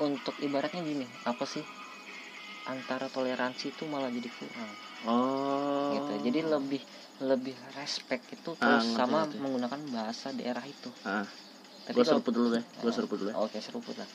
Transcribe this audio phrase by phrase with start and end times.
[0.00, 1.62] untuk ibaratnya gini apa sih?
[2.68, 4.72] Antara toleransi itu malah jadi kurang.
[5.04, 5.92] Oh.
[5.96, 6.12] Gitu.
[6.28, 6.82] Jadi lebih
[7.20, 9.36] lebih respect itu Ah, terus ngerti, sama ngerti.
[9.40, 10.90] menggunakan bahasa daerah itu.
[11.04, 11.28] Ah.
[11.90, 13.36] Gue seruput dulu deh gue seruput dulu ya.
[13.40, 14.06] oke seruput lah.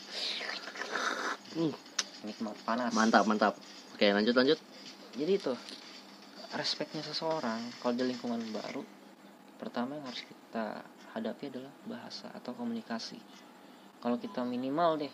[1.55, 1.73] Hmm,
[2.23, 2.91] nikmat panas.
[2.95, 3.53] Mantap mantap.
[3.91, 4.59] Oke lanjut lanjut.
[5.15, 5.51] Jadi itu
[6.55, 8.79] respectnya seseorang kalau di lingkungan baru
[9.59, 10.83] pertama yang harus kita
[11.15, 13.19] hadapi adalah bahasa atau komunikasi.
[13.99, 15.13] Kalau kita minimal deh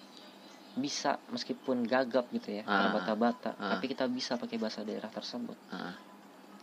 [0.74, 2.92] bisa meskipun gagap gitu ya Ah.
[2.92, 3.76] bata-bata Ah.
[3.76, 5.58] tapi kita bisa pakai bahasa daerah tersebut.
[5.68, 5.96] Ah,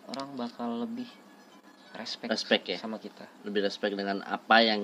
[0.08, 1.08] orang bakal lebih
[1.92, 2.78] respect, Respect ya?
[2.78, 3.28] sama kita.
[3.42, 4.80] Lebih respect dengan apa yang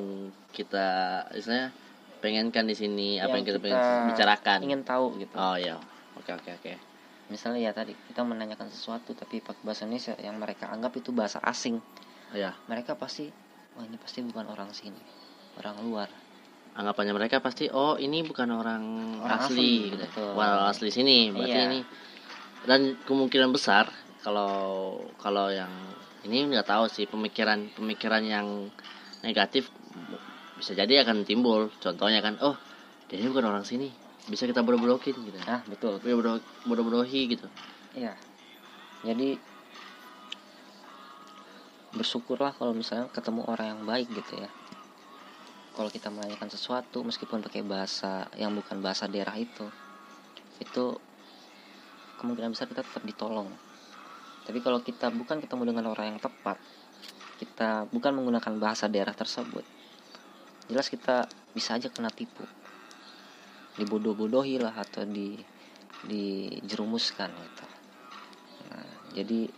[0.51, 0.87] kita
[1.33, 1.73] istilahnya
[2.19, 4.59] pengenkan di sini apa yang kita, pengen bicarakan.
[4.63, 5.35] ingin tahu gitu.
[5.35, 5.77] Oh iya.
[6.15, 6.73] Oke oke oke.
[7.27, 11.41] Misalnya ya tadi kita menanyakan sesuatu tapi pakai bahasa Indonesia yang mereka anggap itu bahasa
[11.41, 11.81] asing.
[12.33, 13.29] Oh, ya mereka pasti
[13.75, 15.01] wah ini pasti bukan orang sini.
[15.55, 16.09] Orang luar
[16.75, 18.83] anggapannya mereka pasti oh ini bukan orang,
[19.23, 20.25] Orang asli, asli, gitu.
[20.35, 21.67] asli sini berarti Iya.
[21.71, 21.81] ini
[22.67, 23.87] dan kemungkinan besar
[24.25, 25.71] kalau kalau yang
[26.25, 28.47] ini nggak tahu sih pemikiran pemikiran yang
[29.23, 29.69] negatif
[30.57, 32.57] bisa jadi akan timbul contohnya kan oh
[33.07, 33.93] dia ini bukan orang sini
[34.25, 37.47] bisa kita bodoh-bodohin gitu nah betul Ya, bodoh bodoh-bodohi gitu
[37.95, 38.11] Iya.
[39.05, 39.39] Jadi
[41.95, 44.51] bersyukurlah kalau misalnya ketemu orang yang baik gitu ya.
[45.75, 49.67] Kalau kita menanyakan sesuatu meskipun pakai bahasa yang bukan bahasa daerah itu,
[50.63, 50.85] itu
[52.23, 53.51] kemungkinan besar kita tetap ditolong.
[54.47, 56.63] Tapi kalau kita bukan ketemu dengan orang yang tepat,
[57.43, 59.67] kita bukan menggunakan bahasa daerah tersebut,
[60.71, 62.47] jelas kita bisa aja kena tipu,
[63.75, 65.35] dibodoh-bodohi lah atau di
[66.05, 67.67] dijerumuskan gitu.
[68.69, 69.49] Nah, jadi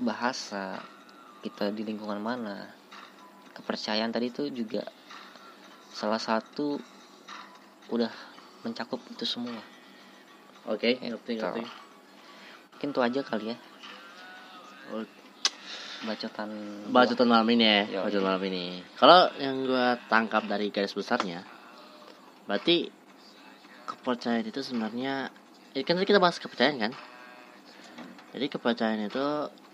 [0.00, 0.78] bahasa
[1.42, 2.79] kita di lingkungan mana,
[3.60, 4.82] kepercayaan tadi itu juga
[5.92, 6.80] salah satu
[7.90, 8.08] udah
[8.64, 9.60] mencakup itu semua.
[10.64, 11.40] oke ngerti Gitu.
[11.40, 11.62] ngerti
[12.74, 13.56] Mungkin itu aja kali ya
[16.00, 16.48] bacotan.
[16.88, 18.28] bacotan malam ini ya Yo, bacotan iya.
[18.32, 18.64] malam ini
[18.96, 21.44] kalau yang gua tangkap dari garis besarnya
[22.48, 22.88] berarti
[23.84, 25.28] kepercayaan itu sebenarnya
[25.76, 26.92] ya kan tadi kita bahas kepercayaan kan
[28.32, 29.26] jadi kepercayaan itu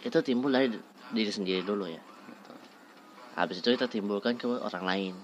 [0.03, 0.73] itu timbul dari
[1.13, 2.03] diri sendiri dulu ya.
[3.37, 5.15] Habis itu kita timbulkan ke orang lain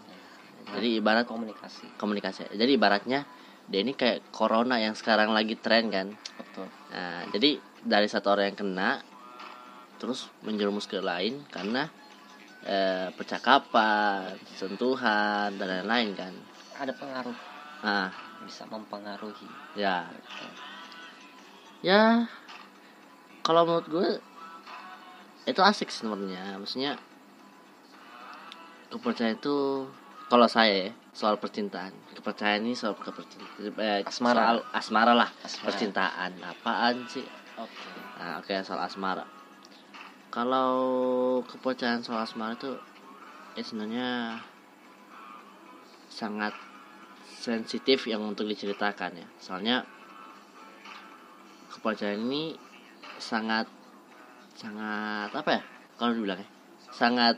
[0.73, 1.99] jadi ibarat komunikasi.
[1.99, 3.27] komunikasi jadi ibaratnya
[3.67, 6.09] dia ini kayak corona yang sekarang lagi tren kan
[6.53, 6.69] Betul.
[6.93, 8.91] Nah, jadi dari satu orang yang kena
[9.97, 11.89] terus menjerumus ke lain karena
[12.69, 16.33] eh, percakapan, sentuhan dan lain-lain kan.
[16.77, 17.35] Ada pengaruh
[17.83, 18.13] Nah,
[18.45, 19.49] bisa mempengaruhi.
[19.75, 20.47] ya, Gitu.
[21.89, 22.31] ya
[23.43, 24.09] kalau menurut gue
[25.51, 26.61] itu asik sebenarnya.
[26.61, 26.95] Maksudnya
[28.93, 29.89] kepercayaan itu
[30.29, 34.37] kalau saya ya, soal percintaan, kepercayaan ini soal kepercintaan, eh, Asmara.
[34.37, 35.67] soal asmara lah, Asmara.
[35.69, 36.31] percintaan.
[36.41, 37.25] Apaan sih?
[37.61, 37.89] Oke.
[38.17, 39.25] Nah, oke soal asmara.
[40.33, 40.73] Kalau
[41.45, 42.73] kepercayaan soal asmara itu
[43.53, 44.09] ya sebenarnya
[46.09, 46.57] sangat
[47.29, 49.29] sensitif yang untuk diceritakan ya.
[49.37, 49.85] Soalnya
[51.77, 52.57] kepercayaan ini
[53.21, 53.69] sangat
[54.57, 55.63] sangat apa ya?
[56.01, 56.49] Kalau dibilangnya
[56.93, 57.37] sangat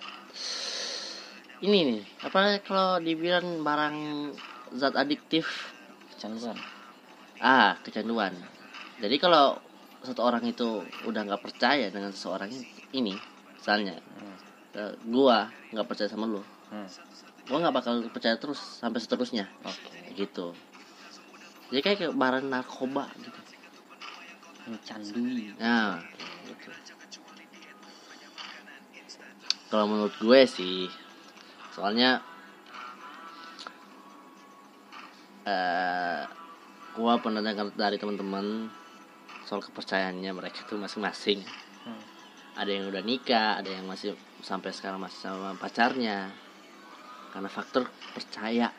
[1.65, 3.97] ini nih apa kalau dibilang barang
[4.77, 5.73] zat adiktif
[6.13, 6.57] Kecanduan.
[7.41, 8.33] ah kecanduan
[9.01, 9.57] jadi kalau
[10.05, 12.53] satu orang itu udah nggak percaya dengan seseorang
[12.93, 13.17] ini
[13.57, 14.37] misalnya Hmm.
[14.77, 16.89] eh, gua nggak percaya sama lu Hmm.
[17.49, 20.13] gua nggak bakal percaya terus sampai seterusnya Oke.
[20.13, 20.53] gitu
[21.73, 23.41] jadi kayak ke barang narkoba gitu
[24.65, 25.53] Mencandui.
[25.61, 26.73] nah gitu.
[29.69, 30.87] kalau menurut gue sih
[31.75, 32.23] soalnya
[35.45, 36.23] eh
[36.95, 38.71] gua pernah dengar dari teman-teman
[39.45, 41.43] soal kepercayaannya mereka tuh masing-masing.
[41.85, 42.01] Hmm.
[42.57, 46.31] ada yang udah nikah ada yang masih sampai sekarang masih sama pacarnya.
[47.35, 48.71] Karena faktor percaya.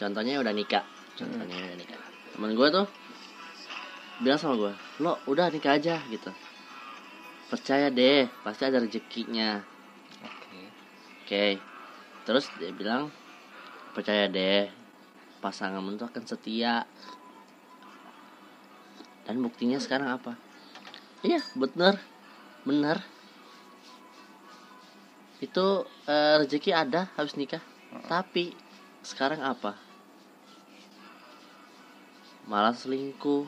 [0.00, 0.82] Contohnya udah nikah.
[1.12, 2.00] Contohnya udah nikah.
[2.32, 2.86] Temen gue tuh
[4.18, 4.72] bilang sama gue
[5.04, 6.32] lo udah nikah aja gitu.
[7.52, 9.77] Percaya deh pasti ada rezekinya.
[11.28, 11.60] Oke.
[12.24, 13.12] Terus dia bilang
[13.92, 14.64] percaya deh
[15.44, 16.88] pasangan tuh akan setia.
[19.28, 20.40] Dan buktinya sekarang apa?
[21.20, 22.00] Iya bener.
[22.64, 23.04] Bener.
[25.44, 27.60] Itu eh, rezeki ada habis nikah.
[28.08, 28.56] Tapi
[29.04, 29.76] sekarang apa?
[32.48, 33.44] Malah selingkuh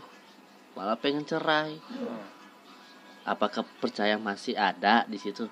[0.76, 1.80] malah pengen cerai.
[3.24, 5.48] Apakah percaya masih ada di situ?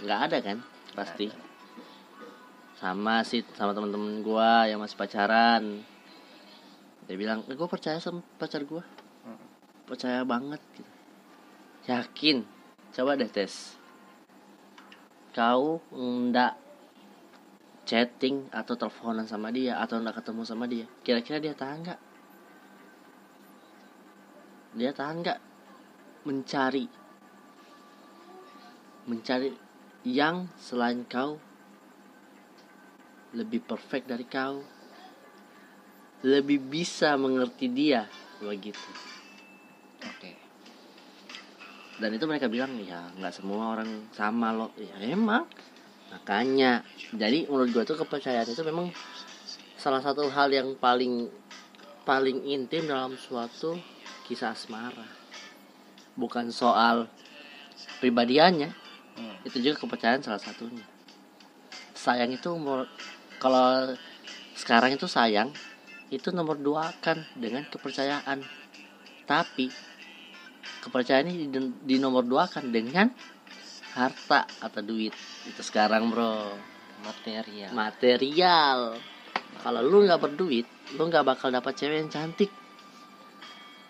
[0.00, 1.28] Nggak ada kan pasti.
[2.76, 5.84] Sama sih sama temen-temen gua yang masih pacaran.
[7.06, 8.84] Dia bilang eh, gue percaya sama pacar gua.
[9.22, 9.38] Hmm.
[9.86, 10.92] percaya banget gitu.
[11.86, 12.42] Yakin?
[12.94, 13.78] Coba deh tes.
[15.32, 16.58] Kau ndak
[17.82, 22.00] chatting atau teleponan sama dia atau ndak ketemu sama dia kira-kira dia tahan nggak?
[24.78, 25.40] Dia tahan nggak?
[26.24, 26.86] Mencari.
[29.06, 29.50] Mencari
[30.02, 31.38] yang selain kau
[33.32, 34.60] lebih perfect dari kau
[36.22, 38.06] lebih bisa mengerti dia
[38.38, 38.90] begitu.
[40.06, 40.32] Oke.
[41.98, 45.46] Dan itu mereka bilang ya nggak semua orang sama loh ya emang.
[46.12, 46.84] Makanya
[47.14, 48.90] jadi menurut gue tuh kepercayaan itu memang
[49.78, 51.26] salah satu hal yang paling
[52.02, 53.78] paling intim dalam suatu
[54.26, 55.06] kisah asmara.
[56.14, 57.08] Bukan soal
[57.98, 58.81] pribadiannya.
[59.42, 60.84] Itu juga kepercayaan salah satunya.
[61.94, 62.90] Sayang itu umur-
[63.42, 63.94] kalau
[64.54, 65.50] sekarang itu sayang
[66.12, 68.42] itu nomor dua kan dengan kepercayaan.
[69.26, 69.66] Tapi
[70.82, 73.10] kepercayaan ini di, di nomor dua kan dengan
[73.94, 75.14] harta atau duit.
[75.48, 76.54] Itu sekarang bro.
[77.02, 77.70] Material.
[77.74, 78.78] Material.
[79.62, 80.66] Kalau lu nggak berduit
[80.98, 82.50] lu nggak bakal dapat cewek yang cantik.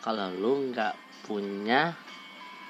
[0.00, 0.94] Kalau lu nggak
[1.26, 1.94] punya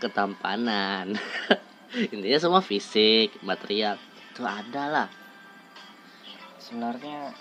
[0.02, 1.14] ketampanan
[1.92, 4.00] intinya semua fisik material
[4.32, 5.08] itu ada lah.
[6.56, 7.36] Sebenarnya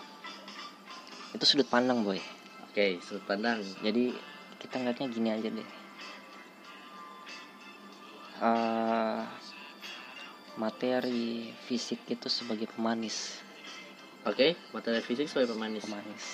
[1.32, 2.20] itu sudut pandang boy.
[2.68, 3.64] Oke sudut pandang.
[3.80, 4.12] Jadi
[4.60, 5.70] kita ngeliatnya gini aja deh.
[8.42, 9.22] Eh,
[10.60, 13.40] materi fisik itu sebagai pemanis.
[14.28, 15.88] Oke materi fisik sebagai pemanis.
[15.88, 16.26] Pemanis.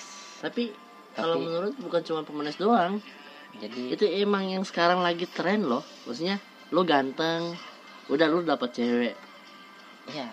[0.42, 0.74] Tapi
[1.14, 2.98] kalau Tapi- menurut bukan cuma pemanis doang.
[3.62, 5.86] Jadi itu emang yang sekarang lagi tren loh.
[6.04, 6.42] Maksudnya
[6.74, 7.56] lu ganteng
[8.08, 9.14] udah lu dapat cewek.
[10.08, 10.28] Ya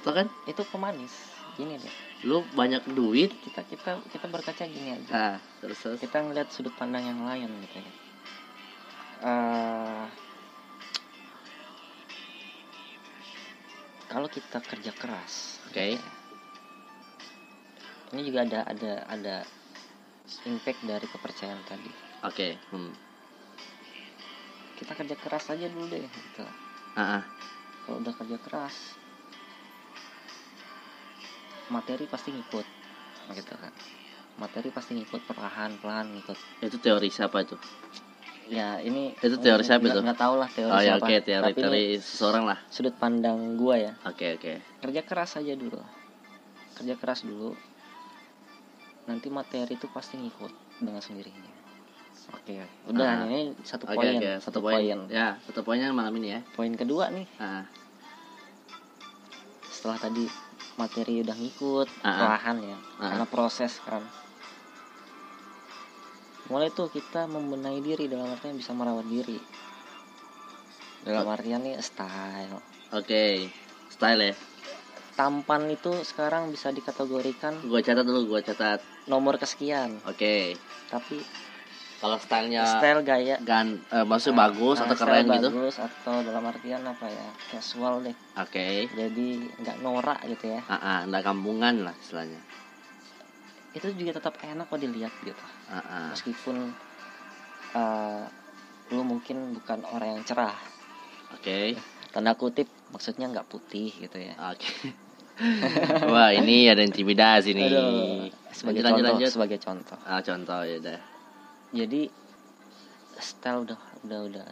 [0.00, 0.26] Tau kan?
[0.48, 1.12] Itu pemanis.
[1.60, 1.94] Gini deh.
[2.24, 3.32] Lu banyak duit?
[3.44, 5.10] Kita kita kita berkaca gini aja.
[5.12, 5.98] Nah terus terus.
[6.00, 7.92] Kita ngeliat sudut pandang yang lain gitu ya.
[9.20, 10.04] Eh,
[14.08, 15.76] kalau kita kerja keras Oke.
[15.76, 16.00] gitu ya,
[18.16, 19.36] ini juga ada ada ada
[20.48, 21.92] impact dari kepercayaan tadi.
[22.24, 22.92] Oke hmm.
[24.80, 26.44] kita kerja keras aja dulu deh gitu
[26.94, 28.76] Kalau udah kerja keras
[31.70, 32.66] materi pasti ngikut
[33.30, 33.70] gitu kan.
[34.42, 36.38] Materi pasti ngikut perlahan pelan ngikut.
[36.66, 37.54] Itu teori siapa itu?
[38.50, 40.02] Ya ini Itu teori siapa itu?
[40.02, 41.06] nggak tahu lah teori oh ya siapa.
[41.06, 42.58] oke teori Tapi teori seseorang lah.
[42.66, 43.92] sudut pandang gua ya.
[44.02, 44.58] Oke oke.
[44.82, 45.78] Kerja keras aja dulu
[46.80, 47.52] kerja keras dulu
[49.04, 51.59] nanti materi itu pasti ngikut dengan sendirinya
[52.30, 52.54] oke
[52.88, 53.26] udah Ah.
[53.26, 54.14] ini satu oke poin.
[54.16, 54.78] oke satu satu poin.
[54.78, 54.98] poin.
[55.10, 56.40] Ya satu poinnya malam ini ya.
[56.54, 57.26] Poin kedua nih.
[57.36, 57.66] Ah.
[59.66, 60.24] Setelah tadi
[60.74, 62.14] materi udah ngikut Ah, ah.
[62.16, 62.76] perlahan ya.
[62.96, 63.10] Ah.
[63.12, 64.02] karena proses kan.
[66.50, 69.38] Mulai tuh kita membenahi diri dalam artian bisa merawat diri.
[71.00, 72.58] Dalam artian nih style.
[72.90, 73.46] Oke
[73.88, 74.34] style ya.
[75.14, 78.80] Tampan itu sekarang bisa dikategorikan gua catat dulu gua catat.
[79.04, 79.98] nomor kesekian.
[80.06, 80.54] Oke.
[80.86, 81.18] Tapi
[82.00, 83.36] kalau stylenya style gaya.
[83.44, 85.48] gan eh, maksudnya bagus Nah, atau keren gitu?
[85.52, 88.16] bagus atau dalam artian apa ya casual deh.
[88.40, 88.88] Oke.
[88.96, 90.60] Jadi nggak norak gitu ya.
[90.64, 92.40] Ah ah nggak kampungan lah istilahnya.
[93.76, 95.44] Itu juga tetap enak kok dilihat gitu.
[95.68, 96.06] Ah ah.
[96.16, 96.56] Meskipun
[97.76, 98.22] eh,
[98.90, 100.56] lu mungkin bukan orang yang cerah.
[101.36, 101.76] Oke.
[102.10, 104.34] Tanda kutip maksudnya nggak putih gitu ya.
[104.50, 104.96] Oke.
[106.12, 107.70] Wah ini ada intimidasi nih.
[107.70, 109.98] Aduh, sebagai lanjut, contoh lanjut, sebagai contoh.
[110.04, 111.00] Ah contoh ya udah
[111.70, 112.10] jadi
[113.20, 114.46] style udah udah udah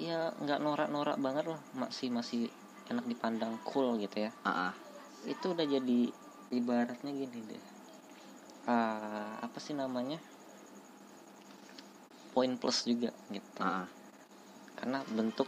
[0.00, 2.48] ya nggak norak-norak banget lah masih masih
[2.88, 4.30] enak dipandang cool gitu ya.
[4.42, 4.74] Ah ah
[5.28, 6.08] itu udah jadi
[6.50, 7.64] ibaratnya gini deh.
[8.64, 10.16] Ah, apa sih namanya?
[12.32, 13.58] Poin plus juga gitu.
[13.60, 13.88] Ah ah.
[14.80, 15.44] karena bentuk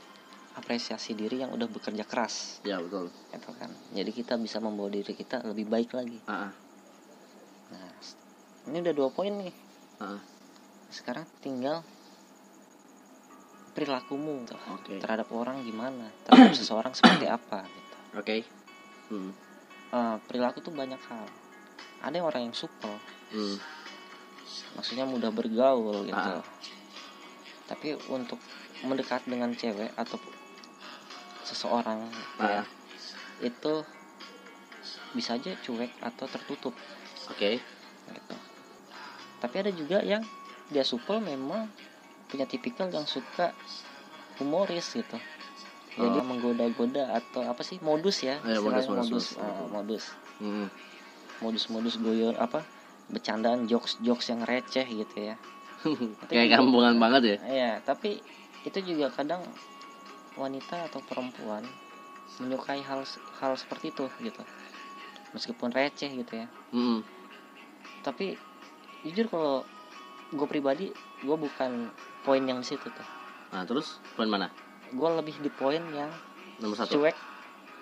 [0.53, 2.61] apresiasi diri yang udah bekerja keras.
[2.69, 3.09] Ya betul.
[3.33, 3.73] Gitu kan.
[3.97, 6.21] Jadi kita bisa membawa diri kita lebih baik lagi.
[6.29, 6.53] Ah ah
[7.73, 7.89] nah
[8.69, 9.55] ini udah dua poin nih.
[9.97, 10.32] Ah ah.
[10.93, 11.81] Sekarang tinggal
[13.73, 15.01] perilakumu tuh Oke.
[15.01, 16.13] terhadap orang gimana?
[16.29, 17.97] Terhadap seseorang seperti apa gitu.
[18.21, 18.37] Oke.
[19.09, 19.33] Hmm.
[19.93, 21.25] Eh, perilaku tuh banyak hal.
[22.05, 22.93] Ada yang orang yang supel
[23.33, 23.57] hmm.
[24.77, 26.17] Maksudnya mudah bergaul gitu.
[26.17, 26.45] Ah.
[27.63, 28.37] tapi untuk
[28.85, 30.21] mendekat dengan cewek atau
[31.47, 32.61] seseorang gitu ah.
[32.61, 32.63] ya,
[33.41, 33.75] itu
[35.17, 36.75] bisa aja cuek atau tertutup.
[37.33, 37.65] Oke.
[38.13, 38.37] Gitu.
[39.41, 40.21] Tapi ada juga yang
[40.71, 41.67] dia supel memang
[42.31, 43.51] punya tipikal yang suka
[44.39, 45.19] humoris gitu
[45.93, 46.25] jadi Oh.
[46.25, 49.27] menggoda-goda atau apa sih modus ya ya, modus, istilahnya modus, modus.
[49.37, 50.05] Ah, modus
[50.43, 50.67] Hmm.
[51.43, 52.65] modus-modus guyon apa
[53.13, 55.35] bercandaan jokes-jokes yang receh gitu ya
[56.31, 58.23] kayak kampungan banget ya Iya, tapi
[58.63, 59.43] itu juga kadang
[60.39, 61.67] wanita atau perempuan
[62.41, 63.05] menyukai hal
[63.43, 64.43] hal seperti itu gitu.
[65.37, 66.47] Meskipun receh gitu ya.
[66.71, 67.03] Hmm.
[68.07, 68.39] Tapi
[69.03, 69.67] jujur kalau
[70.33, 70.87] gue pribadi
[71.21, 73.07] gue bukan poin yang di situ tuh.
[73.51, 74.49] nah terus poin mana
[74.91, 76.09] Gue lebih di poin yang
[76.59, 77.17] nomor satu cuek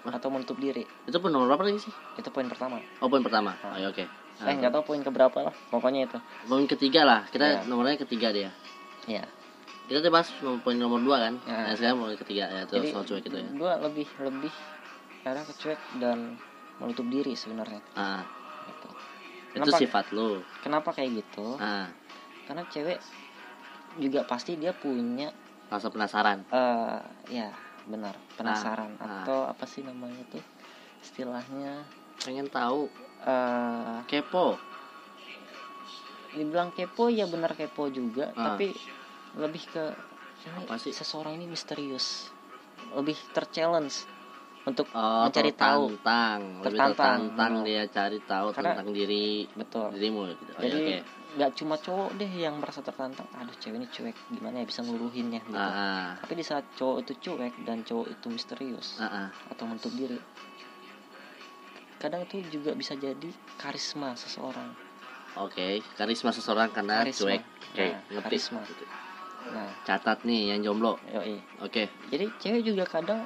[0.00, 0.14] Hah?
[0.14, 0.86] atau menutup diri.
[1.04, 2.78] itu pun nomor berapa lagi sih Itu poin pertama.
[2.96, 3.74] oh poin pertama Ah.
[3.74, 4.02] ayo oke
[4.40, 5.54] eh nggak tahu poin keberapa lah.
[5.68, 6.18] Pokoknya itu.
[6.44, 7.60] poin ketiga lah kita Iya.
[7.64, 8.50] nomornya ketiga dia
[9.04, 9.26] Ya.
[9.84, 11.56] kita tadi bahas nomor- poin nomor dua kan Ya.
[11.60, 14.52] nah sekarang poin ketiga ya terus Jadi soal cuek itu ya gue lebih lebih
[15.20, 16.18] karena kecuek dan
[16.76, 17.82] menutup diri sebenarnya.
[17.92, 18.24] ah
[18.66, 18.88] Gitu.
[19.50, 21.58] itu Kenapa- sifat lu Kenapa kayak gitu?
[21.58, 21.90] ah
[22.50, 22.98] karena cewek
[23.96, 25.30] juga pasti dia punya
[25.70, 26.42] rasa penasaran.
[26.50, 26.98] eh
[27.30, 27.54] ya
[27.86, 28.98] benar penasaran.
[28.98, 29.22] Ah.
[29.22, 30.42] atau apa sih namanya tuh
[31.00, 31.86] istilahnya?
[32.18, 32.90] Pengen tahu.
[33.22, 34.58] Eh kepo.
[36.30, 38.34] dibilang kepo ya benar kepo juga.
[38.34, 38.54] Ah.
[38.54, 38.74] tapi
[39.34, 39.84] lebih ke
[40.40, 40.90] ini Apa sih?
[40.90, 42.30] seseorang ini misterius.
[42.90, 44.06] Lebih terchallenge
[44.62, 45.94] untuk oh mencari tahu.
[45.94, 46.02] lebih
[46.66, 47.30] Tertantang.
[47.30, 47.64] tertantang Hmm.
[47.64, 49.86] dia cari tahu Karena- tentang diri betul.
[49.90, 50.42] dirimu gitu.
[50.50, 54.16] Oh, jadi ya, oke nggak cuma cowok deh yang merasa tertantang aduh cewek ini cuek
[54.34, 58.26] gimana ya bisa ngeluruhinnya gitu ah, tapi di saat cowok itu cuek dan cowok itu
[58.26, 59.28] misterius ah, ah.
[59.54, 60.18] atau menutup diri
[62.00, 64.74] kadang itu juga bisa jadi karisma seseorang
[65.38, 67.38] Oke, karisma seseorang karena Karisma.
[67.38, 67.42] cuek.
[67.70, 68.26] Oke, Nah, ngerti.
[68.34, 68.60] karisma.
[69.54, 70.98] nah Catat nih yang jomblo.
[71.62, 71.86] Oke.
[72.10, 73.22] jadi cewek juga kadang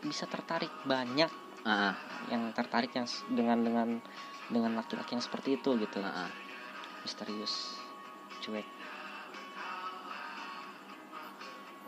[0.00, 1.28] bisa tertarik banyak
[1.64, 1.96] Ah,
[2.28, 3.88] yang tertarik yang dengan dengan
[4.52, 6.04] dengan laki-laki yang seperti itu gitu.
[6.04, 6.28] Ah.
[7.04, 7.80] misterius
[8.40, 8.64] cuek.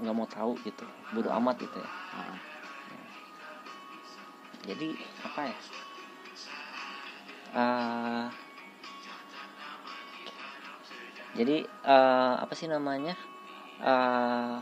[0.00, 0.84] Nggak mau tahu gitu.
[1.12, 1.90] Bodoh amat gitu ya.
[2.16, 2.36] Ah.
[4.66, 4.88] jadi
[5.24, 5.56] apa ya?
[7.56, 8.26] Eh,
[11.36, 13.16] jadi eh, apa sih namanya?
[13.80, 14.56] Eh,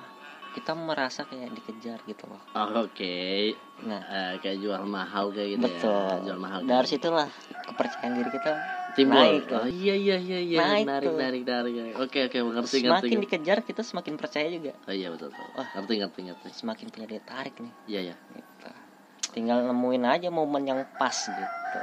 [0.55, 3.53] kita merasa kayak dikejar gitu loh Oh, Oke.
[3.83, 6.25] nah Eh, kayak jual mahal kayak gitu betul ya.
[6.25, 6.59] Jual mahal.
[6.63, 6.93] dari gitu.
[6.97, 7.29] situlah
[7.67, 8.53] kepercayaan diri kita
[8.95, 9.19] timbul.
[9.19, 10.59] naik oh iya iya iya iya.
[10.63, 11.19] Naik Narik tuh.
[11.19, 11.73] narik narik.
[11.99, 12.87] Oke oke mengerti ngerti.
[12.87, 13.25] semakin ngerti.
[13.27, 15.47] dikejar kita semakin percaya juga Oh iya betul betul.
[15.53, 15.69] Wah.
[15.75, 16.49] Ngerti ngerti ngerti.
[16.55, 18.17] semakin punya daya tarik nih Iya iya.
[18.31, 18.71] gitu.
[19.35, 21.81] tinggal nemuin aja momen yang pas gitu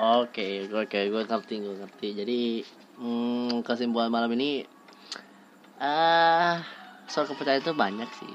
[0.00, 2.08] Oke, oke, gue ngerti, gue ngerti.
[2.16, 2.38] Jadi
[2.96, 4.64] hmm, kesimpulan malam ini,
[5.76, 6.56] ah
[7.10, 8.34] soal kepercayaan itu banyak sih.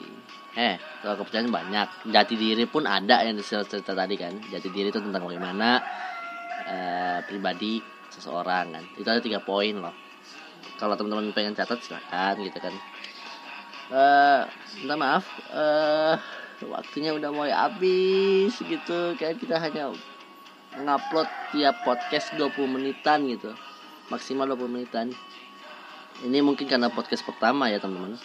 [0.60, 2.12] Eh, soal kepercayaan banyak.
[2.12, 4.36] Jati diri pun ada yang cerita, cerita tadi kan.
[4.52, 5.80] Jati diri itu tentang bagaimana
[6.68, 7.80] eh, pribadi
[8.12, 8.84] seseorang kan.
[9.00, 9.96] Itu ada tiga poin loh.
[10.76, 12.76] Kalau teman-teman pengen catat silakan gitu kan.
[13.96, 14.42] Eh,
[14.84, 16.20] minta maaf, eh
[16.68, 19.16] waktunya udah mulai habis gitu.
[19.16, 19.96] Kayak kita hanya
[20.76, 23.56] ngupload tiap podcast 20 menitan gitu
[24.12, 25.08] maksimal 20 menitan
[26.24, 28.20] ini mungkin karena podcast pertama ya teman-teman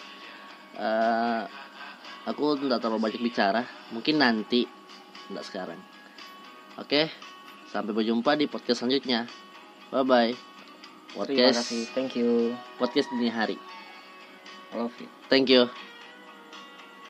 [0.75, 1.43] Eh,
[2.27, 3.61] aku tidak terlalu banyak bicara.
[3.91, 4.67] Mungkin nanti.
[5.27, 5.79] Tidak sekarang.
[6.79, 7.11] Oke
[7.71, 9.31] sampai berjumpa di podcast selanjutnya.
[9.89, 11.83] Bye bye terima podcast kasih.
[11.95, 12.51] Thank you.
[12.75, 13.55] podcast dini hari.
[14.75, 15.07] Love you.
[15.31, 15.90] Thank you